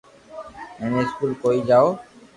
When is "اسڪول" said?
1.01-1.31